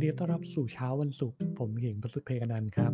[0.00, 2.92] นดีต้อนรับสู่เช้าวันศุกร์ผมเหงประสุทธิ์เพกนันครับ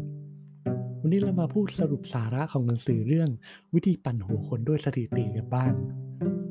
[1.01, 3.30] วันนี้เรามาพูดสรุปสาระของหนังสือเรื่อง
[3.74, 5.72] วิธีปั่นหัวคนด้วยสถิติกันบ้าง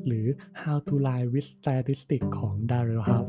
[0.06, 0.26] หรือ
[0.62, 3.28] How to Lie with Statistics ของ Daryl Huff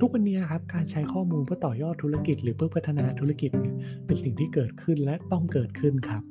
[0.00, 3.74] ทุกวันนี้ครับการใช้ข้อมูลเพื่อต่อยอดธุรกิจ หรือเพื่อพัฒนาธุรกิจเนี่ย
[4.06, 6.22] เป็นสิ่งที่เกิดขึ้นและต้องเกิดขึ้นครับ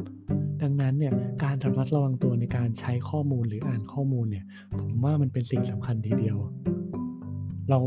[0.61, 1.13] ดังนั้นเนี่ย
[1.43, 4.45] การระมัดระวังตัวในการใช้ข้อมูลหรืออ่านข้อมูลเนี่ย
[4.79, 6.37] ผมว่ามันเป็นสิ่งสำคัญทีเดียว
[7.71, 7.83] ลอง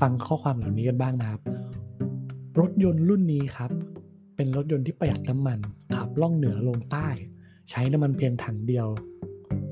[0.00, 1.40] ฟังข้อความเหล่านี้กันบ้างนะครับ
[2.60, 3.70] รถยนต์รุ่นนี้ครับ
[4.36, 5.58] เป็นรถยนต์ที่ประหยัดน้ำมัน
[5.94, 7.08] ขับล่องเหนือลงใต้
[7.70, 8.86] ใช้น้ำมันเพียงถังเดียว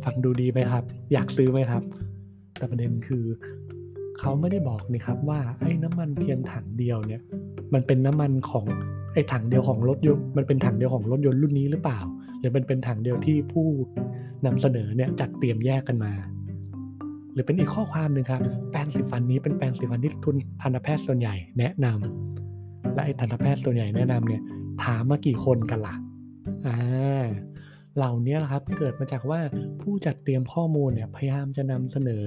[0.04, 1.82] ฟังดูดีไหมครับ อยากซื้อไหมครับ
[2.56, 3.24] แต่ประเด็นคือ
[4.18, 7.22] เขาไม่ได้บอกนี่ครับว่าไอ้น้ำมันเพียงถังเดียวเนี่ย
[7.74, 8.66] มันเป็นน้ำมันของ
[9.14, 12.00] ไอ้ถังเดียวของรถยนต์มันเป็นถังเดียวของรถยนต์รุ่นนี้หรือเปล่า
[12.38, 13.66] หรือมันเป็นถังเดียวที่ผู้
[14.46, 16.12] นำเสนอเนี่ยจัดเตรียมแยกกันมา
[17.36, 18.40] หรือเป็นอีกข้อความหนึ่งครับ
[18.70, 24.42] แปรงสีฟันนี้เป็นแปรงสีฟันที่ทุนทันตแพทย์ส่วนใหญ่แนะนำและไอ้ทันตแพทย์ส่วนใหญ่แนะนำเนี่ย
[24.84, 25.94] ถามมากี่คนกันละ่ะ
[26.66, 27.26] อ่า
[27.96, 29.40] เหล่านี้นะครับเกิดมาจากว่า
[29.80, 32.24] ผู้จัดเตรียมข้อมูลเนี่ยพยายามจะนำเสนอ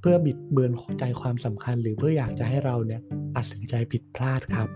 [0.00, 3.00] เพื่อบิดเบือนใจความสำคัญ หรือเพื่ออยากจะให้เราเนี่ย
[3.36, 4.68] ตัดสินใจผิดพลาดครับ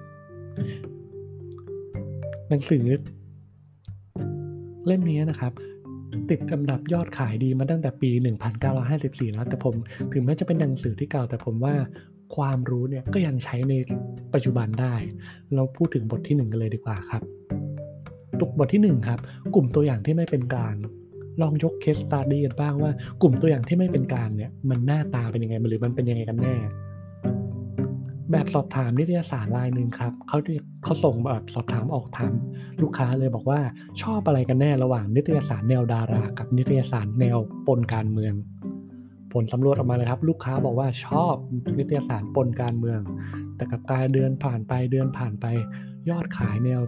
[2.49, 2.85] หนังสือ
[4.87, 5.53] เล่มนี้นะครับ
[6.31, 8.11] ติดอันดับยอดขายดีมาตั้งแต่ปี
[8.73, 9.75] 1954 แล้วแต่ผม
[10.13, 11.75] ถึงแม้จะเป็นหนังสือที่เก่าแต่ผมว่า
[12.37, 13.75] ความรู้เนี่ยก็ยังใช้ใน
[14.35, 14.95] ปัจจุบันได้
[15.55, 17.23] เราพูดถึงบทที่ 1 กันเลยดีกว่าครับ
[18.41, 19.21] ตุกบทที่ 1 ครับ
[19.55, 20.77] กลุ่มตัวอย่างที่ไม่เป็นกลาง
[21.41, 22.91] ลองยก case study กันบ้างว่า
[23.23, 26.55] กลุ่มตัวอย่างที่ไม่เป็นกลางเนี่ยมันหน้าตาเป็นยังไงหรือมันเป็นยังไงกันแน่
[28.33, 30.39] แบบสอบถามนิตยสารรายหนึ่งครับเขา
[30.83, 32.33] เขาส่งแบบสอบถามออกถาม
[32.83, 33.61] ลูกค้าเลยบอกว่า
[34.03, 38.35] ชอบอะไรกันแน่ระหว่างนิตยสารแนวดารา กับนิตยสารแนวปนการเมือง
[39.33, 41.35] ผลสำรวจออกมาเลยครับ ลูกค้าบอกว่าชอบ
[41.79, 43.01] นิตยสารปนการเมือง
[43.57, 45.47] แต่กับการเดือนผ่านไปเดือนผ่านไป
[46.11, 46.81] ยอดขายแนว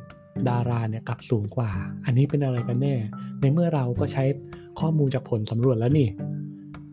[0.49, 1.71] ดาราเนี่ยกลับสูงกว่า
[2.05, 2.95] อันนี้เป็นอะไรกันแน่
[3.41, 4.25] ในเมื่อเราก็ใช้
[4.81, 6.09] ข้อมูลจากผลสำรวจแล้วนี่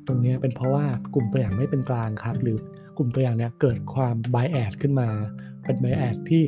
[0.08, 2.58] ตรงนี้เป็นเพราะว่ากลุ่มตัวอย่างไม่เป็นกลางครับ หรือ
[3.02, 5.10] ลุ่มตัวอย่างเนี่ยเกิดความไบแอดขึ้นมา
[5.64, 6.42] เป็นไบแอดที่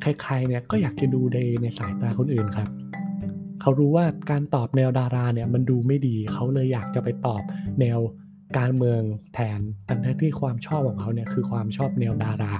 [0.00, 2.68] ใครๆเนี่ยก็อยากจะดูในในสายตาคนอื่นครับ
[3.60, 7.42] เขารู้ว่าการตอบแนวดาราเนี่ยมันดูไม่ดีเขาเลยอยากจะไปตอบ
[7.80, 7.98] แนว
[8.58, 9.00] การเมือง
[9.34, 12.54] แทนทั้งที่ความชอบของเขาเนี่ยคือความชอบแนวดารา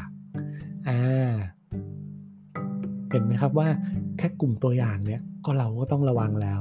[0.89, 1.35] อ่า
[3.11, 3.69] เห็นไหมครับว่า
[4.19, 6.61] แค่กลุ่มตัวอย่างเนี่ยก็เราก็ต้องระวังแล้ว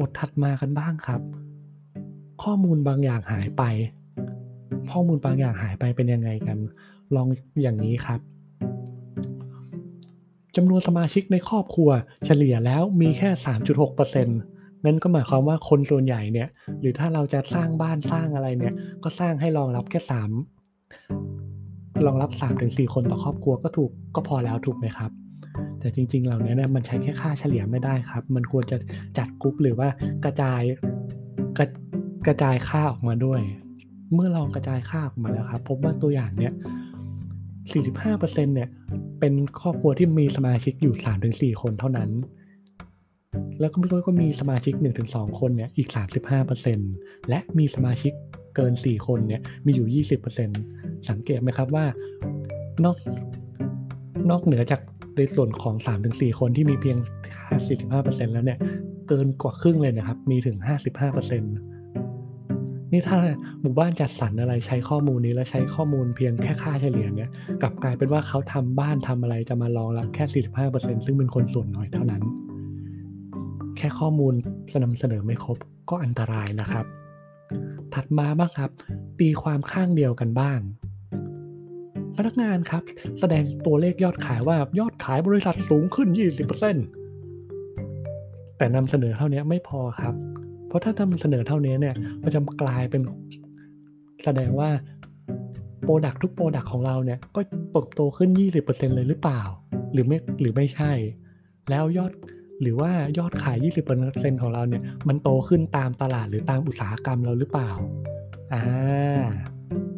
[0.00, 1.20] บทถัดมากันบ้างครับ
[2.42, 3.62] ข้อมูลบางอย่างหายไป
[4.90, 6.58] ข้อมูลบางอย่างหายไปเป็นยังไงกัน
[7.14, 7.26] ลอง
[7.62, 8.20] อย่างนี้ครับ
[10.56, 11.90] จำนวนสมาชิกในครอบครัว
[12.26, 13.30] เฉลี่ยแล้วมีแค่
[13.86, 16.48] 3.6%นั่นก็หมายความว่าคนส่วนใหญ่เนี่ย
[16.80, 18.74] หรือถ้าเราจะสร้างบ้านสร้างอะไรเนี่ย
[19.04, 20.00] ก็สร้างให้รองรับแค่
[20.82, 22.30] 3รองรับ
[22.62, 25.10] 3-4คนต่อครอบครัวก็ถูกก็พอแล้วถูกไหมครับ
[25.80, 28.76] แต่จริง ๆ เหล่านี้เนี่ยมันใช้แค่ค่าเฉลี่ยไม่ได้ครับ มันควรจะ
[29.18, 29.88] จัดกรุ๊ปหรือว่า
[30.24, 30.60] กระจาย
[31.58, 31.66] กระ
[32.26, 33.40] กระจายค่าออกมาด้วย
[34.14, 36.52] เมื่อลองกระจายค่าออกมาแล้วครับ พบว่าตัวอย่างเนี่ย
[37.72, 38.68] 45%เนี่ย
[39.20, 40.94] เป็นครอบครัวที่มีสมาชิกอยู่
[41.54, 42.10] 3-4 คนเท่านั้น
[43.60, 44.74] แล้วก็ไม่ก็มีสมาชิก
[45.06, 45.88] 1-2 คนเนี่ยอีก
[46.58, 48.12] 35%และมีสมาชิก
[48.56, 50.04] เกิน 4 คนเนี่ยมีอยู่
[50.48, 51.86] 20%สังเกตไหมครับว่า
[52.84, 52.96] นอก
[54.30, 54.80] นอกเหนือจาก
[55.16, 55.74] ในส่วนของ
[56.08, 56.98] 3-4 คนที่มีเพียง
[57.66, 58.58] 45%แล้วเนี่ย
[59.08, 60.56] เกินกว่าครึ่งเลยนะครับ มีถึง
[61.18, 61.77] 55%
[62.92, 63.18] นี่ถ้า
[63.60, 67.30] หมู่บ้านจัดสรรอะไรใช้ข้อมูลนี้แล้วใช้ข้อมูลเพียงแค่ค่าเฉลี่ยเนี่ย
[67.62, 72.22] กลับกลายเป็นว่าเขาทำบ้านทำอะไรจะมารองรับแค่ 45%ซึ่งเป็นคนส่วนน้อยเท่านั้น
[73.76, 74.34] แค่ข้อมูล
[74.84, 75.58] นำเสนอไม่ครบ
[75.90, 76.84] ก็อันตรายนะครับ
[77.94, 78.70] ถัดมาบ้างครับ
[79.20, 80.60] ตีความข้างเดียวกันบ้าง
[82.16, 82.82] พนักงานครับ
[83.20, 86.08] แสดงตัวเลขยอดขายว่ายอดขายบริษัทสูงขึ้น
[87.34, 90.14] 20%แต่นำเสนอเท่านี้ไม่พอครับ
[90.68, 93.02] เพราะถ้าทำเสนอเท่านี้เนี่ยมันจะกลายเป็น
[94.24, 94.70] แสดงว่า
[95.82, 98.30] โปรดักทุกโปรดักของเราเนี่ยก็เติบโตขึ้น
[98.62, 99.42] 20%เลยหรือเปล่า
[99.92, 100.92] หรือไม่หรือไม่ใช่
[101.70, 102.12] แล้วยอด
[102.62, 103.56] หรือว่ายอดขาย
[104.00, 107.70] 20%ของเราเนี่ยมันโตขึ้นตามตลาดหรือตามอุตสาหกรรมเราหรือเปล่า
[108.52, 108.62] อ่า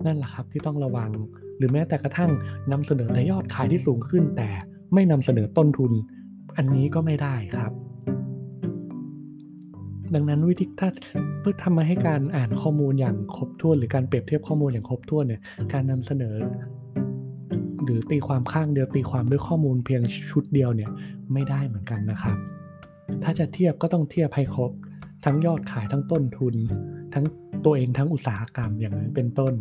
[0.04, 1.10] นั่นแหละครับที่ต้องระวัง
[1.56, 2.30] หรือแม้แต่กระทั่ง
[2.72, 4.48] นำเสนอแต่ยอดขายที่สูงขึ้นแต่
[4.94, 5.92] ไม่นำเสนอต้นทุน
[6.56, 7.72] อันนี้ก็ไม่ได้ครับ
[10.14, 10.88] ดังนั้นวิธีถ้า
[11.40, 15.40] เพื่อทำมาให้การอ่านข้อมูลอย่างครบถ้วน หรือการเปรียบเทียบข้อมูลอย่างครบถ้วนเนี่ย
[15.72, 16.34] การนำเสนอ
[17.84, 20.90] หรือตีความข้างเดียวตีความด้วยข้อมูลเพียงชุดเดียวเนี่ย
[21.32, 22.36] ไม่ได้เหมือนกันนะครับ
[23.22, 24.70] ถ้าจะเทียบก็ต้องเทียบให้ครบ
[25.24, 26.54] ทั้งยอดขายทั้งต้นทุน
[27.14, 27.24] ทั้ง
[27.64, 29.54] ตัวเองทั้งอุตสาหกรรมอย่างนั้นเป็นต้น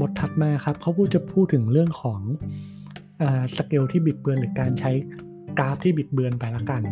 [0.00, 2.20] บทถัดมาครับเขาพูดจะพูดถึงเรื่องของ
[3.22, 3.24] อ
[3.56, 4.90] สเกลที่บิดเบือนหรือการใช้
[5.58, 6.82] กราฟที่บิดเบือนไปละกัน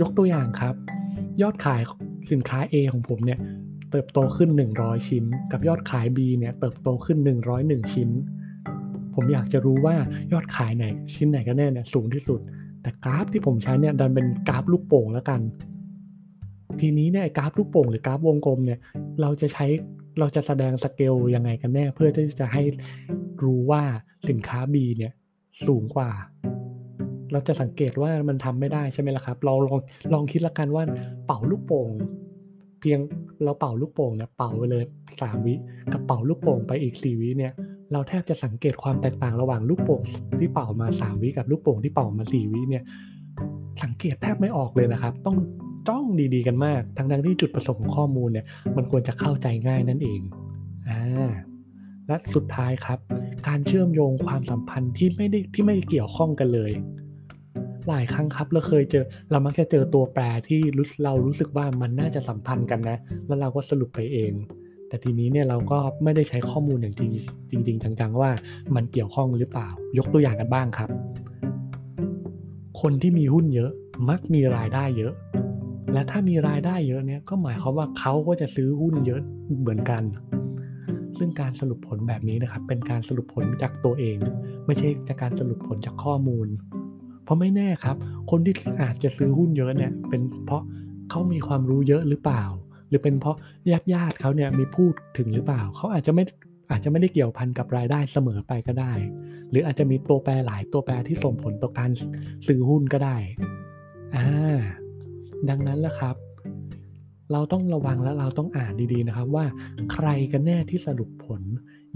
[0.00, 0.74] ยกตัวอย่างครับ
[1.42, 1.80] ยอดขาย
[2.30, 3.38] สินค้า A ของผมเนี่ย
[3.90, 7.18] เติบโตขึ้น 100 ชิ้น กับยอดขาย B เนี่ยเติบโตขึ้น
[7.56, 8.10] 101 ชิ้น
[9.14, 9.94] ผมอยากจะรู้ว่า
[10.32, 10.84] ยอดขายไหน
[11.14, 12.40] ชิ้นไหนกันแน่เนี่ยสูงที่สุด
[12.82, 15.40] แต่กราฟที่ผมใช้เนี่ยดันเป็นกราฟลูกโป่งแล้วกัน
[16.80, 18.78] ทีนี้เนี่ยกราฟลูกโป่งหรือกราฟวงกลมเนี่ย
[19.20, 19.66] เราจะใช้
[20.18, 22.62] เราจะแสดงสเกลยังไงกันแน่ เพื่อที่จะให้
[23.44, 23.82] รู้ว่า
[24.28, 25.12] สินค้า B เนี่ย
[25.66, 26.10] สูงกว่า
[27.34, 29.78] เราจะสังเกตว่ามันทำไม่ได้ใช่ไหมล่ะครับ เราลอง
[30.12, 30.84] ลองคิดละกันว่า
[31.26, 31.90] เป่าลูกโป่ง
[32.80, 32.98] เพียง
[33.44, 34.84] เราเป่าลูกโป่งเนี่ยเป่าไปเลย
[35.14, 35.54] 3วิ
[35.92, 37.52] กับเป่าลูกโป่งไปอีก4วิเนี่ย
[37.92, 40.02] เราแทบจะสังเกตความแตกต่างระหว่างลูกโป่ง
[40.40, 42.82] ที่เป่ามา3วิกับลูกโป่งที่เป่ามา4วิเนี่ย
[43.82, 45.36] สังเกตแทบไม่ออกเลยนะครับ ต้อง
[45.88, 46.04] จ้อง
[46.34, 48.46] ดีๆกันมาก ทั้งทั้งที่จุดประสงค์ของข้อมูลเนี่ย
[48.76, 50.20] มันควรจะเข้าใจง่ายนั่นเอง
[50.88, 51.32] อ่า
[52.06, 52.98] และสุดท้ายครับ
[53.48, 56.72] การเชื่อมโยงความสัมพันธ์ที่ไม่ได้ที่ไม่เกี่ยวข้องกันเลย
[57.88, 64.32] หลายครั้งครับเราเคยเจอ เรามักจะเจอตัวแปรที่รู้เรารู้สึกว่ามันน่าจะสัมพันธ์กันนะ แล้วเราก็สรุปไปเอง
[64.88, 68.30] แต่ทีนี้เนี่ยเราก็ไม่ได้ใช้ข้อมูลอย่างจริงจริงจังๆว่า
[68.74, 70.90] มันเกี่ยวข้องหรือเปล่า ยกตัวอย่างกันบ้างครับ
[72.80, 73.70] คนที่มีหุ้นเยอะ
[74.08, 75.14] มักมีรายได้เยอะ
[75.92, 79.20] และถ้ามีรายได้เยอะเนี่ยก็หมายความว่าเขาก็จะซื้อหุ้นเยอะ
[79.60, 80.02] เหมือนกัน
[81.18, 84.16] ซึ่งการสรุปผลแบบนี้นะครับ เป็นการสรุปผลจากตัวเอง
[84.66, 86.48] ไม่ใช่จากการสรุปผลจากข้อมูล
[87.24, 87.96] เพราะไม่แน่ครับ
[88.30, 90.62] คนที่อาจจะซื้อหุ้นเยอะเนี่ย เป็นเพราะ
[91.10, 92.44] เขามีความรู้เยอะหรือเปล่า
[92.88, 93.36] หรือเป็นเพราะ
[93.70, 96.24] ญาติญาติเขาเนี่ยมีพูดถึงหรือเปล่า เขาอาจจะไม่
[96.70, 98.92] อาจจะไม่ได้เกี่ยวพันกับรายได้เสมอไปก็ได้
[99.50, 101.90] หรืออาจจะมีตัวแปรหลายตัวแปรที่ส่งผลต่อการ
[102.46, 103.16] ซื้อหุ้นก็ได้
[104.16, 104.60] อ่า
[105.48, 106.16] ดังนั้นแหละครับ
[107.32, 109.46] เราต้องระวังและเราต้องอ่านดีๆนะครับว่า
[109.92, 111.42] ใครกันแน่ที่สรุปผล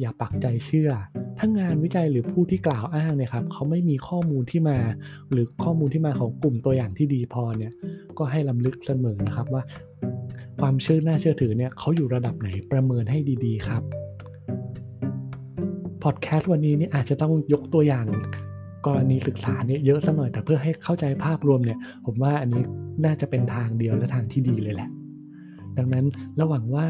[0.01, 0.91] อย่าปักใจเชื่อ
[1.39, 4.79] ถ้างานวิจัยหรือผู้ที่กล่าวอ้างเนี่ยครับเขาไม่มีข้อมูลที่มา
[5.31, 7.73] หรือข้อมูลที่มาของกลุ่มตัวอย่างที่ดีพอเนี่ย
[8.19, 9.63] ก็ให้ลำลึกเสมอนะครับว่า
[10.61, 13.83] ความเชื่อน่าเชื่อถือเนี่ยเขาอยู่ระดับไหนประเมินให้ดีๆครับ
[16.03, 18.07] พอดแคสต์วันนี้เนี่ยอาจจะต้องยกตัวอย่าง
[18.87, 22.63] กรณีศึกษาเนี่ยเยอะสักหน่อยแต่เพื่อให้เข้าใจภาพรวมเนี่ย ผมว่าอันนี้
[23.05, 24.89] น่าจะเป็นทางเดียวและทางที่ดีเลยแหละ
[25.79, 26.05] ดังนั้น
[26.41, 26.87] ระหวังว่า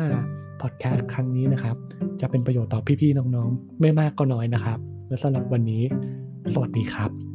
[0.63, 1.77] พอดแคสต์ครั้งนี้นะครับ
[2.21, 4.79] จะเป็นประโยชน์ต่อพี่ๆน้องๆ ไม่มากก็น้อยนะครับ
[5.09, 5.83] และสำหรับวันนี้
[6.55, 7.28] สวัสดีครับ